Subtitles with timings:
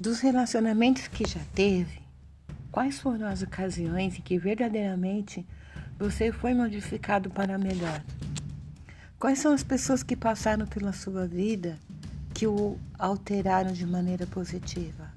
[0.00, 2.00] Dos relacionamentos que já teve,
[2.72, 5.46] quais foram as ocasiões em que verdadeiramente
[5.98, 8.02] você foi modificado para melhor?
[9.18, 11.78] Quais são as pessoas que passaram pela sua vida
[12.32, 15.12] que o alteraram de maneira positiva?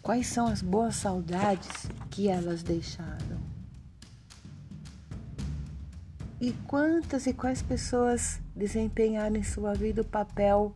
[0.00, 1.68] Quais são as boas saudades
[2.08, 3.38] que elas deixaram?
[6.40, 10.74] E quantas e quais pessoas desempenharam em sua vida o papel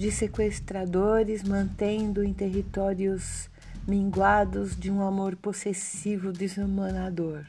[0.00, 3.50] de sequestradores, mantendo em territórios
[3.86, 7.44] minguados de um amor possessivo desumanador.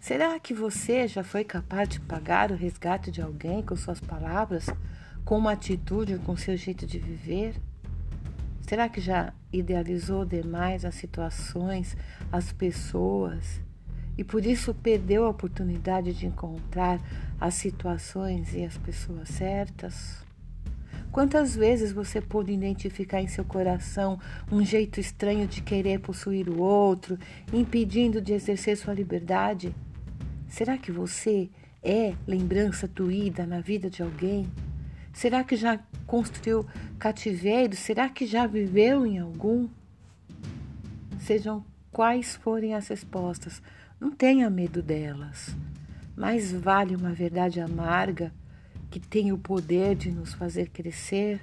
[0.00, 4.66] Será que você já foi capaz de pagar o resgate de alguém com suas palavras,
[5.24, 7.54] com uma atitude ou com seu jeito de viver?
[8.62, 11.96] Será que já idealizou demais as situações,
[12.32, 13.60] as pessoas
[14.16, 17.00] e por isso perdeu a oportunidade de encontrar
[17.40, 20.26] as situações e as pessoas certas?
[21.10, 24.20] Quantas vezes você pôde identificar em seu coração
[24.52, 27.18] um jeito estranho de querer possuir o outro,
[27.52, 29.74] impedindo de exercer sua liberdade?
[30.48, 31.48] Será que você
[31.82, 34.46] é lembrança doída na vida de alguém?
[35.12, 36.66] Será que já construiu
[36.98, 37.74] cativeiro?
[37.74, 39.66] Será que já viveu em algum?
[41.20, 43.62] Sejam quais forem as respostas,
[43.98, 45.56] não tenha medo delas.
[46.16, 48.32] Mais vale uma verdade amarga
[48.90, 51.40] que tem o poder de nos fazer crescer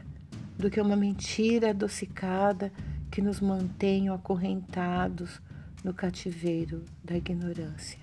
[0.58, 2.72] do que uma mentira adocicada
[3.12, 5.42] que nos mantém acorrentados
[5.84, 8.00] no cativeiro da ignorância.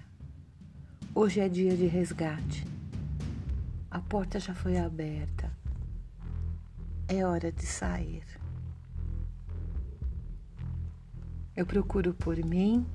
[1.15, 2.67] Hoje é dia de resgate.
[3.91, 5.51] A porta já foi aberta.
[7.09, 8.25] É hora de sair.
[11.55, 12.87] Eu procuro por mim,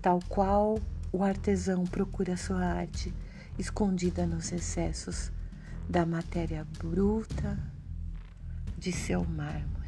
[0.00, 0.78] tal qual
[1.12, 3.12] o artesão procura sua arte
[3.58, 5.32] escondida nos excessos
[5.88, 7.58] da matéria bruta
[8.78, 9.80] de seu mármore.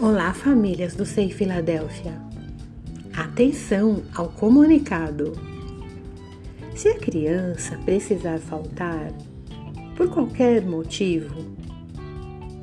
[0.00, 2.20] Olá, famílias do SEI Filadélfia.
[3.14, 5.51] Atenção ao comunicado.
[6.82, 9.12] Se a criança precisar faltar,
[9.96, 11.32] por qualquer motivo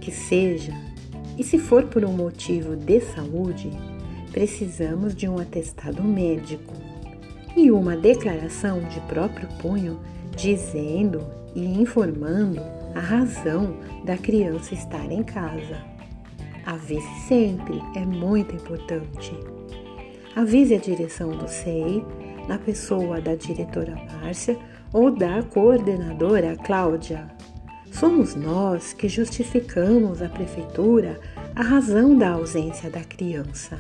[0.02, 0.74] que seja,
[1.38, 3.72] e se for por um motivo de saúde,
[4.30, 6.74] precisamos de um atestado médico
[7.56, 9.98] e uma declaração de próprio punho
[10.36, 11.26] dizendo
[11.56, 12.60] e informando
[12.96, 15.82] a razão da criança estar em casa.
[16.66, 19.32] Avise sempre, é muito importante.
[20.36, 22.04] Avise a direção do SEI
[22.50, 24.58] na pessoa da diretora Márcia
[24.92, 27.28] ou da coordenadora Cláudia.
[27.92, 31.20] Somos nós que justificamos à prefeitura
[31.56, 33.80] a razão da ausência da criança.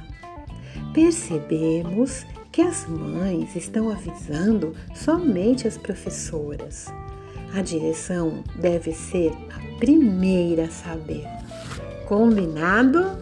[0.93, 6.85] Percebemos que as mães estão avisando somente as professoras.
[7.55, 11.25] A direção deve ser a primeira a saber.
[12.07, 13.17] Combinado?